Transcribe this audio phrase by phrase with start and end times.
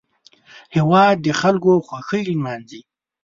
[0.75, 2.81] هېواد د خلکو خوښۍ لمانځي